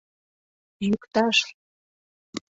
—Йӱкташ! 0.87 1.37